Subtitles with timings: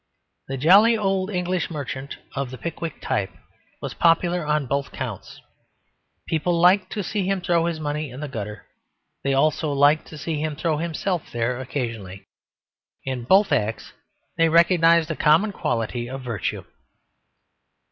[0.47, 3.29] The jolly old English merchant of the Pickwick type
[3.83, 5.39] was popular on both counts.
[6.27, 8.65] People liked to see him throw his money in the gutter.
[9.23, 12.25] They also liked to see him throw himself there occasionally.
[13.05, 13.93] In both acts
[14.37, 16.63] they recognised a common quality of virtue.